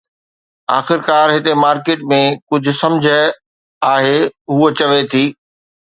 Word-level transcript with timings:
آخرڪار 0.77 1.27
هتي 1.35 1.51
مارڪيٽ 1.63 2.01
۾ 2.15 2.19
ڪجهه 2.53 2.75
سمجھ 2.79 3.15
آهي، 3.93 4.17
هوء 4.57 4.69
چوي 4.81 5.01
ٿي 5.13 5.25